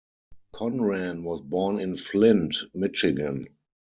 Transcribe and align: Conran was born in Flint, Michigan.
Conran 0.53 1.23
was 1.23 1.41
born 1.41 1.79
in 1.79 1.95
Flint, 1.95 2.55
Michigan. 2.73 3.45